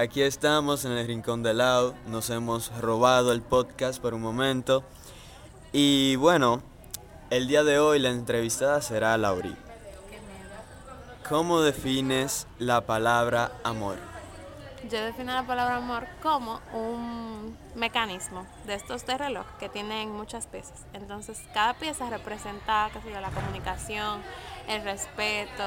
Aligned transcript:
aquí 0.00 0.22
estamos 0.22 0.86
en 0.86 0.92
el 0.92 1.06
Rincón 1.06 1.42
de 1.42 1.52
lado. 1.52 1.94
Nos 2.06 2.30
hemos 2.30 2.72
robado 2.80 3.32
el 3.32 3.42
podcast 3.42 4.00
por 4.00 4.14
un 4.14 4.22
momento. 4.22 4.82
Y 5.72 6.16
bueno, 6.16 6.62
el 7.28 7.46
día 7.46 7.64
de 7.64 7.78
hoy 7.78 7.98
la 7.98 8.08
entrevistada 8.08 8.80
será 8.80 9.16
Lauri. 9.18 9.54
¿Cómo 11.28 11.60
defines 11.60 12.46
la 12.58 12.80
palabra 12.80 13.52
amor? 13.62 13.96
Yo 14.90 15.04
defino 15.04 15.34
la 15.34 15.46
palabra 15.46 15.76
amor 15.76 16.06
como 16.22 16.60
un 16.72 17.56
mecanismo 17.74 18.46
de 18.66 18.74
estos 18.74 19.04
de 19.04 19.18
reloj 19.18 19.44
que 19.58 19.68
tienen 19.68 20.10
muchas 20.10 20.46
piezas. 20.46 20.86
Entonces, 20.94 21.38
cada 21.52 21.74
pieza 21.74 22.08
representa, 22.08 22.88
qué 22.92 23.02
sé 23.02 23.20
la 23.20 23.30
comunicación, 23.30 24.22
el 24.66 24.82
respeto, 24.82 25.64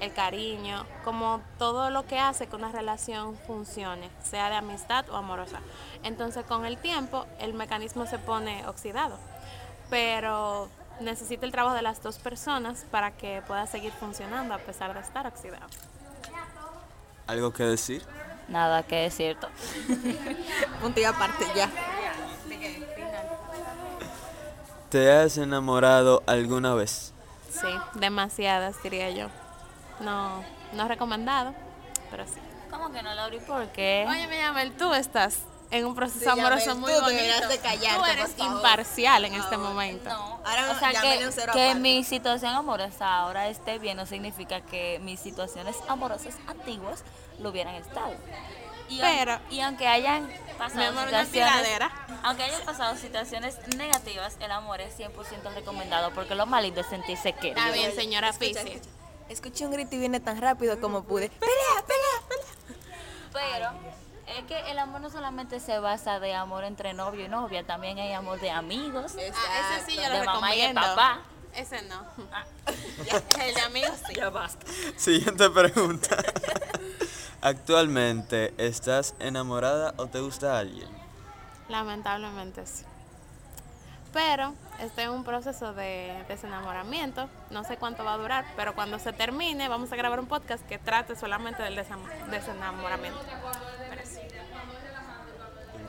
el 0.00 0.12
cariño, 0.12 0.84
como 1.04 1.40
todo 1.58 1.90
lo 1.90 2.06
que 2.06 2.18
hace 2.18 2.46
que 2.46 2.56
una 2.56 2.70
relación 2.70 3.36
funcione, 3.46 4.10
sea 4.22 4.50
de 4.50 4.56
amistad 4.56 5.08
o 5.10 5.16
amorosa. 5.16 5.60
Entonces, 6.02 6.44
con 6.44 6.64
el 6.64 6.78
tiempo, 6.78 7.26
el 7.38 7.54
mecanismo 7.54 8.06
se 8.06 8.18
pone 8.18 8.66
oxidado, 8.66 9.18
pero 9.90 10.68
necesita 11.00 11.46
el 11.46 11.52
trabajo 11.52 11.74
de 11.74 11.82
las 11.82 12.02
dos 12.02 12.18
personas 12.18 12.84
para 12.90 13.10
que 13.12 13.42
pueda 13.46 13.66
seguir 13.66 13.92
funcionando 13.92 14.54
a 14.54 14.58
pesar 14.58 14.94
de 14.94 15.00
estar 15.00 15.26
oxidado. 15.26 15.66
¿Algo 17.26 17.52
que 17.52 17.64
decir? 17.64 18.02
Nada 18.48 18.82
que 18.84 18.96
decir. 18.96 19.36
Punto 20.80 21.00
y 21.00 21.04
aparte 21.04 21.44
ya. 21.54 21.70
¿Te 24.90 25.10
has 25.10 25.36
enamorado 25.36 26.22
alguna 26.26 26.74
vez? 26.74 27.12
Sí, 27.50 27.66
demasiadas 27.94 28.80
diría 28.82 29.10
yo. 29.10 29.28
No, 30.00 30.44
no 30.72 30.88
recomendado, 30.88 31.54
pero 32.10 32.26
sí. 32.26 32.40
¿Cómo 32.70 32.90
que 32.90 33.02
no, 33.02 33.14
Lauri? 33.14 33.38
¿Por 33.40 33.68
qué? 33.68 34.06
Oye, 34.08 34.26
me 34.26 34.38
llama 34.38 34.62
tú 34.76 34.92
estás 34.92 35.38
en 35.70 35.84
un 35.84 35.94
proceso 35.94 36.20
Sí, 36.20 36.28
amoroso 36.28 36.76
muy 36.76 36.92
tú 36.92 37.00
bonito. 37.00 37.48
de 37.48 37.58
callarte, 37.58 37.98
tú 37.98 38.04
eres 38.04 38.38
imparcial 38.38 39.24
en 39.24 39.34
este 39.34 39.56
momento. 39.56 40.08
No, 40.08 40.40
Ahora 40.44 40.70
o 40.70 40.78
sea 40.78 40.90
que, 41.00 41.28
que 41.52 41.74
mi 41.74 42.04
situación 42.04 42.54
amorosa 42.54 43.16
ahora 43.18 43.48
esté 43.48 43.78
bien 43.78 43.96
no 43.96 44.06
significa 44.06 44.60
que 44.60 45.00
mis 45.02 45.18
situaciones 45.20 45.76
amorosas 45.88 46.34
antiguas 46.46 47.02
lo 47.40 47.50
hubieran 47.50 47.74
estado. 47.76 48.14
Y, 48.88 49.00
Pero- 49.00 49.40
y 49.50 49.60
aunque 49.60 49.88
hayan 49.88 50.28
pasado 50.58 50.78
Mi 50.80 50.84
amor, 50.86 51.08
una 51.08 51.24
situaciones, 51.24 51.62
tiradera. 51.62 51.90
aunque 52.22 52.44
hayan 52.44 52.62
pasado 52.62 52.96
situaciones 52.96 53.58
negativas, 53.76 54.36
el 54.38 54.52
amor 54.52 54.80
es 54.80 54.96
100% 54.96 55.10
recomendado 55.54 56.12
porque 56.12 56.36
lo 56.36 56.46
más 56.46 56.62
lindo 56.62 56.82
es 56.82 56.86
sentirse 56.86 57.32
querido. 57.32 57.58
Está 57.58 57.72
bien, 57.72 57.92
señora 57.96 58.28
escucha. 58.28 58.60
Escuché 59.28 59.66
un 59.66 59.72
grito 59.72 59.96
y 59.96 59.98
vine 59.98 60.20
tan 60.20 60.40
rápido 60.40 60.80
como 60.80 61.04
pude. 61.04 61.28
¡Pelea, 61.30 61.84
pelea, 61.86 62.28
pelea! 62.28 62.46
Pero 63.32 63.70
es 64.38 64.44
que 64.44 64.70
el 64.70 64.78
amor 64.78 65.00
no 65.00 65.10
solamente 65.10 65.60
se 65.60 65.78
basa 65.78 66.20
de 66.20 66.34
amor 66.34 66.64
entre 66.64 66.94
novio 66.94 67.26
y 67.26 67.28
novia, 67.28 67.64
también 67.66 67.98
hay 67.98 68.12
amor 68.12 68.40
de 68.40 68.50
amigos. 68.50 69.14
Ah, 69.16 69.78
ese 69.78 69.90
sí 69.90 69.96
yo 69.96 70.10
De 70.10 70.18
lo 70.18 70.24
mamá 70.24 70.54
y 70.54 70.68
de 70.68 70.74
papá. 70.74 71.22
Ese 71.54 71.82
no. 71.82 72.04
El 73.40 73.54
de 73.54 73.60
amigos 73.62 73.98
sí. 74.06 74.14
Ya 74.14 74.30
basta. 74.30 74.66
Siguiente 74.96 75.48
pregunta. 75.50 76.16
¿Actualmente 77.40 78.54
estás 78.58 79.14
enamorada 79.20 79.94
o 79.96 80.06
te 80.06 80.20
gusta 80.20 80.58
alguien? 80.58 80.88
Lamentablemente 81.68 82.66
sí. 82.66 82.84
Pero 84.16 84.54
estoy 84.80 85.04
en 85.04 85.10
un 85.10 85.24
proceso 85.24 85.74
de 85.74 86.24
desenamoramiento. 86.26 87.28
No 87.50 87.64
sé 87.64 87.76
cuánto 87.76 88.02
va 88.02 88.14
a 88.14 88.16
durar, 88.16 88.46
pero 88.56 88.74
cuando 88.74 88.98
se 88.98 89.12
termine 89.12 89.68
vamos 89.68 89.92
a 89.92 89.96
grabar 89.96 90.18
un 90.20 90.26
podcast 90.26 90.66
que 90.66 90.78
trate 90.78 91.14
solamente 91.16 91.62
del 91.62 91.76
desam- 91.76 92.26
desenamoramiento. 92.30 93.20
Pero 93.90 94.02
sí. 94.06 94.20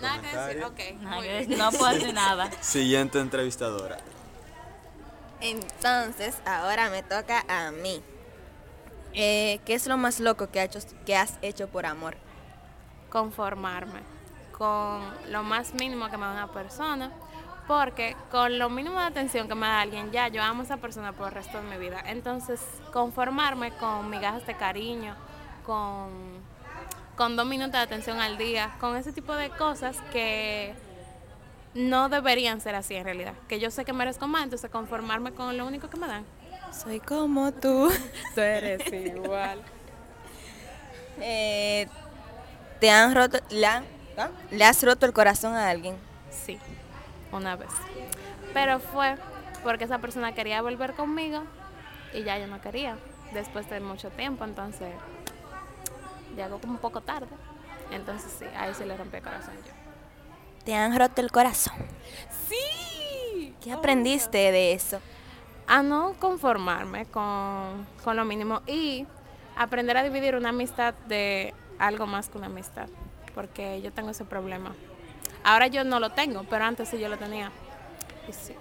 Nada 0.01 0.19
que 0.21 0.37
decir. 0.37 0.63
Ok. 0.65 1.01
Nada 1.01 1.21
que 1.21 1.31
decir, 1.31 1.57
No 1.57 1.71
puedo 1.71 1.93
decir 1.93 2.13
nada. 2.13 2.51
Siguiente 2.61 3.17
entrevistadora. 3.21 3.97
Entonces, 5.39 6.37
ahora 6.45 6.89
me 6.89 7.03
toca 7.03 7.45
a 7.47 7.71
mí. 7.71 8.03
Eh, 9.13 9.61
¿Qué 9.65 9.73
es 9.73 9.87
lo 9.87 9.95
más 9.95 10.19
loco 10.19 10.49
que, 10.51 10.59
ha 10.59 10.65
hecho, 10.65 10.79
que 11.05 11.15
has 11.15 11.35
hecho 11.41 11.69
por 11.69 11.85
amor? 11.85 12.17
conformarme 13.09 14.01
con 14.51 15.01
lo 15.31 15.43
más 15.43 15.73
mínimo 15.73 16.09
que 16.09 16.17
me 16.17 16.25
da 16.25 16.33
una 16.33 16.51
persona, 16.51 17.09
porque 17.67 18.15
con 18.31 18.57
lo 18.57 18.69
mínimo 18.69 18.99
de 18.99 19.05
atención 19.05 19.47
que 19.47 19.55
me 19.55 19.67
da 19.67 19.81
alguien, 19.81 20.11
ya 20.11 20.29
yo 20.29 20.41
amo 20.41 20.61
a 20.61 20.65
esa 20.65 20.77
persona 20.77 21.11
por 21.11 21.27
el 21.27 21.33
resto 21.33 21.61
de 21.61 21.63
mi 21.69 21.77
vida. 21.77 22.01
Entonces, 22.05 22.61
conformarme 22.93 23.71
con 23.71 24.09
migajas 24.09 24.47
de 24.47 24.55
cariño, 24.55 25.15
con, 25.65 26.09
con 27.17 27.35
dos 27.35 27.45
minutos 27.45 27.73
de 27.73 27.79
atención 27.79 28.19
al 28.19 28.37
día, 28.37 28.75
con 28.79 28.95
ese 28.95 29.11
tipo 29.11 29.33
de 29.33 29.49
cosas 29.49 29.97
que 30.13 30.73
no 31.73 32.09
deberían 32.09 32.61
ser 32.61 32.73
así 32.75 32.95
en 32.95 33.03
realidad, 33.03 33.33
que 33.47 33.59
yo 33.59 33.69
sé 33.69 33.83
que 33.83 33.93
merezco 33.93 34.27
más, 34.27 34.43
entonces 34.43 34.71
conformarme 34.71 35.33
con 35.33 35.57
lo 35.57 35.67
único 35.67 35.89
que 35.89 35.97
me 35.97 36.07
dan. 36.07 36.25
Soy 36.71 36.99
como 36.99 37.51
tú. 37.51 37.89
Tú 38.35 38.41
eres 38.41 38.81
igual. 38.91 39.61
Eh, 41.19 41.87
¿Te 42.79 42.91
han 42.91 43.13
roto, 43.15 43.39
la, 43.49 43.83
¿ah? 44.17 44.29
le 44.51 44.63
has 44.63 44.83
roto 44.83 45.05
el 45.05 45.13
corazón 45.13 45.55
a 45.55 45.69
alguien? 45.69 45.95
Sí, 46.29 46.59
una 47.31 47.55
vez. 47.55 47.69
Pero 48.53 48.79
fue 48.79 49.15
porque 49.63 49.85
esa 49.85 49.99
persona 49.99 50.33
quería 50.33 50.61
volver 50.61 50.93
conmigo 50.93 51.43
y 52.13 52.23
ya 52.23 52.37
yo 52.37 52.47
no 52.47 52.61
quería. 52.61 52.97
Después 53.33 53.69
de 53.69 53.79
mucho 53.79 54.09
tiempo, 54.09 54.45
entonces 54.45 54.93
llegó 56.35 56.59
como 56.59 56.73
un 56.73 56.79
poco 56.79 57.01
tarde. 57.01 57.27
Entonces 57.91 58.33
sí, 58.37 58.45
ahí 58.55 58.73
sí 58.73 58.85
le 58.85 58.95
rompí 58.97 59.17
el 59.17 59.23
corazón 59.23 59.53
yo. 59.65 59.73
¿Te 60.63 60.75
han 60.75 60.97
roto 60.97 61.21
el 61.21 61.31
corazón? 61.31 61.75
Sí. 62.47 63.55
¿Qué 63.61 63.71
aprendiste 63.71 64.37
de 64.51 64.73
eso? 64.73 64.99
A 65.67 65.81
no 65.81 66.13
conformarme 66.19 67.05
con, 67.05 67.85
con 68.03 68.15
lo 68.15 68.25
mínimo 68.25 68.61
y 68.67 69.05
aprender 69.57 69.97
a 69.97 70.03
dividir 70.03 70.35
una 70.35 70.49
amistad 70.49 70.93
de 71.07 71.53
algo 71.79 72.05
más 72.05 72.29
que 72.29 72.37
una 72.37 72.47
amistad. 72.47 72.87
Porque 73.33 73.81
yo 73.81 73.91
tengo 73.91 74.09
ese 74.09 74.25
problema. 74.25 74.73
Ahora 75.47 75.67
yo 75.67 75.83
no 75.83 75.99
lo 75.99 76.09
tengo, 76.09 76.43
pero 76.43 76.65
antes 76.65 76.89
sí 76.89 76.99
yo 76.99 77.09
lo 77.09 77.17
tenía. 77.17 77.51
Y 78.27 78.33
sí. 78.33 78.53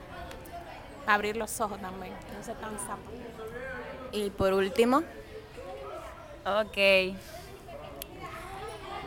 Abrir 1.06 1.36
los 1.36 1.60
ojos 1.60 1.80
también. 1.80 2.14
No 2.36 2.42
ser 2.42 2.56
tan 2.56 2.78
sapo. 2.78 3.10
Y 4.12 4.30
por 4.30 4.52
último, 4.52 5.02
Ok. 6.46 6.76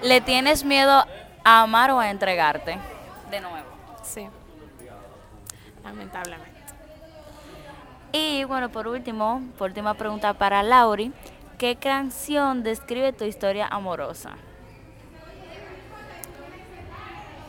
¿Le 0.04 0.20
tienes 0.20 0.66
miedo 0.66 1.06
a 1.46 1.62
amar 1.62 1.90
o 1.92 2.00
a 2.00 2.10
entregarte? 2.10 2.78
De 3.32 3.40
nuevo. 3.40 3.66
Sí. 4.04 4.28
Lamentablemente. 5.82 6.60
Y 8.12 8.44
bueno, 8.44 8.68
por 8.68 8.90
último, 8.90 9.42
por 9.58 9.70
última 9.70 9.94
pregunta 9.94 10.34
para 10.34 10.64
Lauri. 10.64 11.14
¿Qué 11.58 11.78
canción 11.78 12.62
describe 12.62 13.14
tu 13.14 13.24
historia 13.24 13.68
amorosa? 13.68 14.32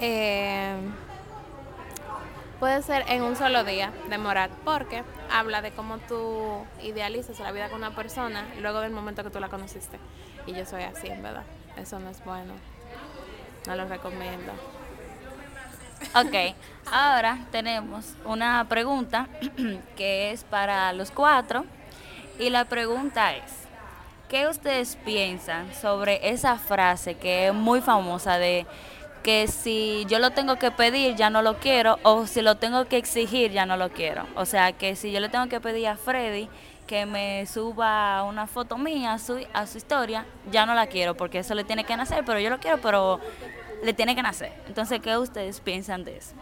Eh, 0.01 0.75
puede 2.59 2.83
ser 2.83 3.05
en 3.09 3.23
un 3.23 3.37
solo 3.37 3.65
día 3.65 3.93
de 4.09 4.19
Morat, 4.19 4.51
porque 4.65 5.03
habla 5.31 5.61
de 5.61 5.73
cómo 5.73 5.99
tú 5.99 6.65
idealizas 6.83 7.39
la 7.41 7.53
vida 7.53 7.69
con 7.69 7.79
una 7.79 7.95
persona 7.95 8.47
luego 8.61 8.81
del 8.81 8.93
momento 8.93 9.23
que 9.23 9.31
tú 9.31 9.41
la 9.41 9.49
conociste. 9.49 9.99
Y 10.47 10.55
yo 10.55 10.65
soy 10.65 10.85
así, 10.85 11.09
en 11.09 11.23
verdad. 11.23 11.45
Eso 11.77 11.99
no 12.01 12.11
es 12.11 12.25
bueno. 12.25 12.55
No 13.67 13.77
lo 13.77 13.87
recomiendo. 13.87 14.53
Ok, 16.15 16.57
ahora 16.91 17.39
tenemos 17.53 18.15
una 18.25 18.67
pregunta 18.69 19.29
que 19.97 20.33
es 20.33 20.45
para 20.45 20.93
los 20.95 21.11
cuatro. 21.11 21.67
Y 22.39 22.49
la 22.49 22.65
pregunta 22.65 23.35
es, 23.37 23.53
¿qué 24.31 24.49
ustedes 24.49 24.97
piensan 24.97 25.75
sobre 25.75 26.31
esa 26.31 26.57
frase 26.57 27.17
que 27.17 27.49
es 27.49 27.55
muy 27.55 27.83
famosa 27.83 28.39
de 28.39 28.67
que 29.23 29.47
si 29.49 30.05
yo 30.09 30.19
lo 30.19 30.31
tengo 30.31 30.57
que 30.57 30.71
pedir 30.71 31.15
ya 31.17 31.31
no 31.31 31.43
lo 31.43 31.59
quiero 31.59 31.99
o 32.03 32.27
si 32.27 32.43
lo 32.43 32.57
tengo 32.57 32.87
que 32.87 32.97
exigir 32.97 33.53
ya 33.53 33.67
no 33.67 33.77
lo 33.77 33.91
quiero? 33.91 34.27
O 34.37 34.47
sea, 34.47 34.73
que 34.73 34.97
si 34.97 35.13
yo 35.13 35.21
le 35.21 35.29
tengo 35.29 35.49
que 35.49 35.61
pedir 35.61 35.89
a 35.89 35.97
Freddy 35.97 36.49
que 36.87 37.07
me 37.07 37.47
suba 37.47 38.25
una 38.25 38.47
foto 38.47 38.77
mía 38.77 39.13
a 39.13 39.19
su, 39.19 39.47
a 39.53 39.67
su 39.67 39.79
historia, 39.79 40.27
ya 40.51 40.67
no 40.67 40.75
la 40.75 40.89
quiero 40.89 41.17
porque 41.17 41.39
eso 41.39 41.55
le 41.55 41.65
tiene 41.65 41.85
que 41.85 41.97
nacer, 41.97 42.25
pero 42.25 42.41
yo 42.41 42.51
lo 42.51 42.59
quiero, 42.59 42.81
pero 42.81 43.21
le 43.85 43.93
tiene 43.95 44.15
que 44.17 44.23
nacer. 44.23 44.53
Entonces, 44.67 45.01
¿qué 45.01 45.17
ustedes 45.17 45.61
piensan 45.61 46.05
de 46.05 46.17
eso? 46.17 46.35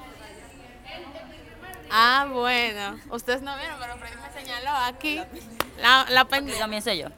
Ah, 1.91 2.29
bueno. 2.31 2.99
Ustedes 3.11 3.43
no 3.43 3.57
vieron, 3.57 3.77
pero 3.81 3.97
Freddy 3.97 4.17
me 4.17 4.41
señaló 4.41 4.71
aquí 4.85 5.21
la, 5.81 6.07
la 6.11 6.25
pendeja. 6.25 6.63
comienzo 6.63 6.93
yo. 6.93 7.09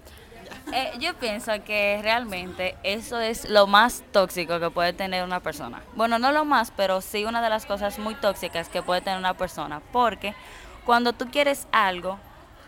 Eh, 0.73 0.93
yo 1.01 1.15
pienso 1.15 1.53
que 1.65 1.99
realmente 2.03 2.77
eso 2.83 3.19
es 3.19 3.49
lo 3.49 3.67
más 3.67 4.03
tóxico 4.13 4.61
que 4.61 4.71
puede 4.71 4.93
tener 4.93 5.25
una 5.25 5.41
persona. 5.41 5.83
Bueno, 5.97 6.19
no 6.19 6.31
lo 6.33 6.45
más, 6.45 6.71
pero 6.71 7.01
sí 7.01 7.25
una 7.25 7.43
de 7.43 7.49
las 7.51 7.67
cosas 7.67 7.99
muy 7.99 8.15
tóxicas 8.15 8.69
que 8.69 8.83
puede 8.83 9.01
tener 9.01 9.19
una 9.19 9.35
persona. 9.35 9.81
Porque 9.93 10.35
cuando 10.85 11.13
tú 11.13 11.29
quieres 11.31 11.67
algo, 11.73 12.19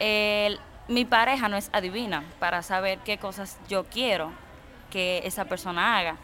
el- 0.01 0.59
mi 0.89 1.05
pareja 1.05 1.49
no 1.49 1.57
es 1.57 1.71
adivina 1.73 2.25
para 2.41 2.63
saber 2.63 2.99
qué 3.01 3.19
cosas 3.19 3.57
yo 3.69 3.85
quiero 3.85 4.33
que 4.91 5.23
esa 5.25 5.45
persona 5.45 5.97
haga. 5.99 6.17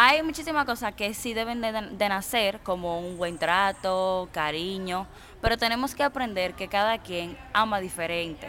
hay 0.00 0.22
muchísimas 0.22 0.64
cosas 0.64 0.94
que 0.94 1.12
sí 1.12 1.34
deben 1.34 1.60
de, 1.60 1.72
de 1.72 2.08
nacer, 2.08 2.60
como 2.60 3.00
un 3.00 3.18
buen 3.18 3.36
trato, 3.36 4.28
cariño, 4.32 5.08
pero 5.42 5.58
tenemos 5.58 5.96
que 5.96 6.04
aprender 6.04 6.54
que 6.54 6.68
cada 6.68 6.98
quien 6.98 7.36
ama 7.52 7.80
diferente. 7.80 8.46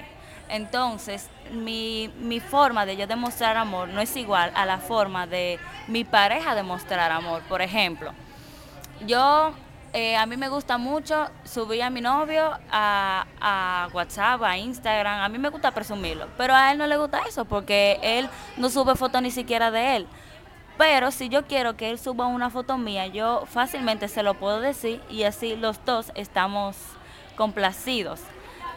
Entonces, 0.49 1.29
mi, 1.51 2.11
mi 2.19 2.39
forma 2.39 2.85
de 2.85 2.97
yo 2.97 3.07
demostrar 3.07 3.55
amor 3.55 3.89
no 3.89 4.01
es 4.01 4.15
igual 4.15 4.51
a 4.55 4.65
la 4.65 4.79
forma 4.79 5.27
de 5.27 5.59
mi 5.87 6.03
pareja 6.03 6.55
demostrar 6.55 7.11
amor. 7.11 7.41
Por 7.43 7.61
ejemplo, 7.61 8.11
yo, 9.05 9.53
eh, 9.93 10.17
a 10.17 10.25
mí 10.25 10.37
me 10.37 10.49
gusta 10.49 10.77
mucho 10.77 11.29
subir 11.43 11.83
a 11.83 11.89
mi 11.89 12.01
novio 12.01 12.51
a, 12.71 13.25
a 13.39 13.89
WhatsApp, 13.93 14.41
a 14.43 14.57
Instagram, 14.57 15.21
a 15.21 15.29
mí 15.29 15.37
me 15.37 15.49
gusta 15.49 15.71
presumirlo, 15.71 16.27
pero 16.35 16.55
a 16.55 16.71
él 16.71 16.77
no 16.77 16.87
le 16.87 16.97
gusta 16.97 17.21
eso 17.27 17.45
porque 17.45 17.99
él 18.01 18.29
no 18.57 18.69
sube 18.69 18.95
fotos 18.95 19.21
ni 19.21 19.31
siquiera 19.31 19.71
de 19.71 19.97
él. 19.97 20.07
Pero 20.79 21.11
si 21.11 21.27
yo 21.27 21.45
quiero 21.45 21.75
que 21.75 21.89
él 21.89 21.99
suba 21.99 22.27
una 22.27 22.49
foto 22.49 22.77
mía, 22.77 23.05
yo 23.07 23.43
fácilmente 23.45 24.07
se 24.07 24.23
lo 24.23 24.35
puedo 24.35 24.61
decir 24.61 25.01
y 25.09 25.23
así 25.23 25.57
los 25.57 25.83
dos 25.83 26.11
estamos 26.15 26.77
complacidos. 27.35 28.21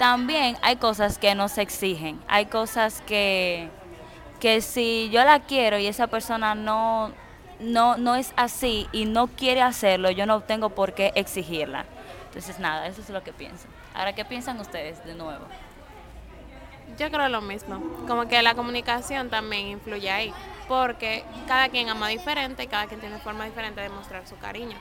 También 0.02 0.56
hay 0.62 0.78
cosas 0.78 1.16
que 1.16 1.36
no 1.36 1.46
se 1.46 1.62
exigen, 1.62 2.20
hay 2.26 2.46
cosas 2.46 3.00
que, 3.02 3.68
que 4.40 4.60
si 4.60 5.08
yo 5.10 5.22
la 5.22 5.38
quiero 5.38 5.78
y 5.78 5.86
esa 5.86 6.08
persona 6.08 6.56
no, 6.56 7.12
no, 7.60 7.96
no 7.98 8.16
es 8.16 8.32
así 8.34 8.88
y 8.90 9.04
no 9.04 9.28
quiere 9.28 9.62
hacerlo, 9.62 10.10
yo 10.10 10.26
no 10.26 10.40
tengo 10.40 10.70
por 10.70 10.94
qué 10.94 11.12
exigirla. 11.14 11.84
Entonces 12.24 12.58
nada, 12.58 12.88
eso 12.88 13.00
es 13.00 13.10
lo 13.10 13.22
que 13.22 13.32
pienso. 13.32 13.68
Ahora, 13.94 14.12
¿qué 14.12 14.24
piensan 14.24 14.58
ustedes 14.58 15.04
de 15.04 15.14
nuevo? 15.14 15.44
Yo 16.98 17.08
creo 17.12 17.28
lo 17.28 17.40
mismo. 17.40 17.80
Como 18.08 18.26
que 18.26 18.42
la 18.42 18.56
comunicación 18.56 19.30
también 19.30 19.68
influye 19.68 20.10
ahí. 20.10 20.34
Porque 20.66 21.24
cada 21.46 21.68
quien 21.68 21.88
ama 21.90 22.08
diferente 22.08 22.64
y 22.64 22.66
cada 22.66 22.86
quien 22.86 22.98
tiene 22.98 23.18
forma 23.18 23.44
diferente 23.44 23.80
de 23.80 23.88
mostrar 23.88 24.26
su 24.26 24.36
cariño. 24.36 24.76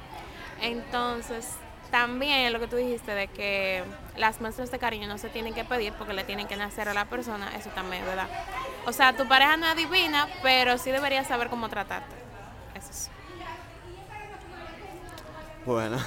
Entonces, 0.62 1.57
también 1.91 2.51
lo 2.53 2.59
que 2.59 2.67
tú 2.67 2.77
dijiste 2.77 3.13
de 3.13 3.27
que 3.27 3.83
las 4.17 4.41
muestras 4.41 4.71
de 4.71 4.79
cariño 4.79 5.07
no 5.07 5.17
se 5.17 5.29
tienen 5.29 5.53
que 5.53 5.63
pedir 5.63 5.93
porque 5.93 6.13
le 6.13 6.23
tienen 6.23 6.47
que 6.47 6.55
nacer 6.55 6.89
a 6.89 6.93
la 6.93 7.05
persona, 7.05 7.55
eso 7.55 7.69
también 7.71 8.01
es 8.03 8.07
verdad. 8.07 8.27
O 8.85 8.93
sea, 8.93 9.15
tu 9.15 9.27
pareja 9.27 9.57
no 9.57 9.67
es 9.67 9.75
divina, 9.75 10.27
pero 10.41 10.77
sí 10.77 10.89
debería 10.91 11.23
saber 11.23 11.49
cómo 11.49 11.69
tratarte. 11.69 12.15
Eso 12.75 12.89
es. 12.89 13.09
Bueno, 15.65 15.97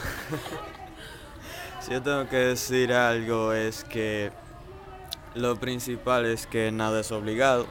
si 1.81 1.91
yo 1.93 2.03
tengo 2.03 2.29
que 2.29 2.37
decir 2.37 2.93
algo 2.93 3.53
es 3.53 3.85
que 3.85 4.33
lo 5.35 5.57
principal 5.57 6.25
es 6.25 6.47
que 6.47 6.73
nada 6.73 7.01
es 7.01 7.13
obligado 7.13 7.67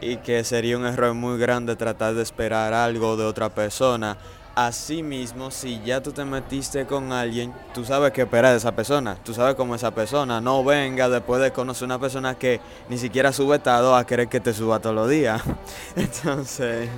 y 0.00 0.16
que 0.18 0.42
sería 0.42 0.76
un 0.76 0.86
error 0.86 1.14
muy 1.14 1.38
grande 1.38 1.76
tratar 1.76 2.14
de 2.14 2.22
esperar 2.22 2.74
algo 2.74 3.16
de 3.16 3.24
otra 3.24 3.50
persona. 3.50 4.16
Asimismo, 4.56 5.50
si 5.50 5.80
ya 5.82 6.00
tú 6.00 6.12
te 6.12 6.24
metiste 6.24 6.86
con 6.86 7.12
alguien, 7.12 7.52
tú 7.74 7.84
sabes 7.84 8.12
qué 8.12 8.22
esperar 8.22 8.52
de 8.52 8.58
esa 8.58 8.70
persona, 8.70 9.16
tú 9.24 9.34
sabes 9.34 9.56
cómo 9.56 9.74
esa 9.74 9.90
persona 9.90 10.40
no 10.40 10.62
venga 10.62 11.08
después 11.08 11.42
de 11.42 11.52
conocer 11.52 11.86
una 11.86 11.98
persona 11.98 12.36
que 12.36 12.60
ni 12.88 12.96
siquiera 12.96 13.32
sube 13.32 13.56
estado 13.56 13.96
a 13.96 14.06
querer 14.06 14.28
que 14.28 14.38
te 14.38 14.54
suba 14.54 14.78
todos 14.78 14.94
los 14.94 15.08
días. 15.10 15.42
Entonces, 15.96 16.88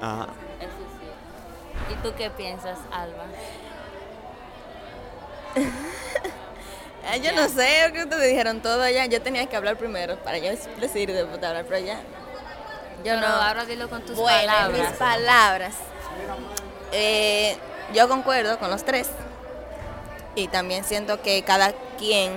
ajá. 0.00 0.28
Eso 0.58 0.70
sí. 1.00 1.92
¿Y 1.92 1.96
tú 2.02 2.14
qué 2.16 2.30
piensas, 2.30 2.78
Alba? 2.90 3.24
Ah, 7.06 7.18
yo 7.18 7.32
no 7.32 7.46
sé, 7.50 7.90
que 7.92 8.04
ustedes 8.04 8.30
dijeron 8.30 8.62
todo 8.62 8.88
ya. 8.88 9.04
Yo 9.04 9.20
tenía 9.20 9.44
que 9.44 9.54
hablar 9.54 9.76
primero 9.76 10.16
para 10.24 10.38
yo 10.38 10.48
decir 10.80 11.12
después 11.12 11.38
de 11.38 11.46
hablar, 11.46 11.66
pero 11.68 11.84
ya. 11.84 11.96
Yo 11.96 12.00
Pero 13.04 13.20
no. 13.20 13.26
ahora 13.26 13.66
dilo 13.66 13.90
con 13.90 14.00
tus 14.06 14.16
bueno, 14.16 14.38
palabras. 14.50 14.80
mis 14.90 14.98
palabras. 14.98 15.74
Eh, 16.96 17.56
yo 17.92 18.08
concuerdo 18.08 18.58
con 18.58 18.70
los 18.70 18.84
tres. 18.84 19.08
Y 20.36 20.48
también 20.48 20.84
siento 20.84 21.20
que 21.22 21.42
cada 21.42 21.72
quien 21.98 22.32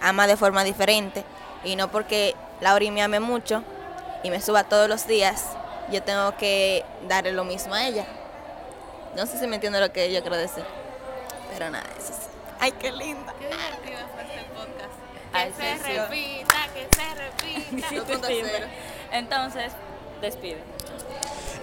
ama 0.00 0.26
de 0.26 0.36
forma 0.36 0.64
diferente. 0.64 1.24
Y 1.62 1.76
no 1.76 1.90
porque 1.90 2.34
Lauri 2.60 2.90
me 2.90 3.02
ame 3.02 3.20
mucho 3.20 3.62
y 4.22 4.30
me 4.30 4.40
suba 4.40 4.64
todos 4.64 4.88
los 4.88 5.06
días, 5.06 5.44
yo 5.90 6.02
tengo 6.02 6.36
que 6.36 6.84
darle 7.06 7.32
lo 7.32 7.44
mismo 7.44 7.74
a 7.74 7.86
ella. 7.86 8.06
No 9.14 9.26
sé 9.26 9.38
si 9.38 9.46
me 9.46 9.56
entiende 9.56 9.80
lo 9.80 9.92
que 9.92 10.12
yo 10.12 10.20
quiero 10.22 10.36
decir. 10.36 10.64
Pero 11.52 11.70
nada, 11.70 11.86
eso 11.98 12.12
sí. 12.12 12.28
Ay, 12.60 12.72
qué 12.72 12.90
linda. 12.92 13.32
Qué 13.38 13.46
divertido 13.46 14.08
fue 14.14 14.22
este 14.22 14.44
podcast. 14.54 14.94
Ay, 15.32 15.52
Que 15.52 15.76
sí, 15.76 15.78
se 15.84 15.92
sí. 15.92 15.98
repita, 15.98 16.68
que 16.74 16.88
se 16.96 17.14
repita. 17.14 17.88
2.0. 18.28 18.66
Entonces, 19.12 19.72
despide. 20.20 20.62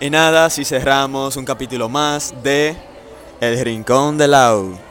Y 0.02 0.10
nada, 0.10 0.50
si 0.50 0.66
cerramos 0.66 1.38
un 1.38 1.46
capítulo 1.46 1.88
más 1.88 2.34
de 2.44 2.76
El 3.40 3.58
Rincón 3.64 4.18
de 4.18 4.28
Lau. 4.28 4.85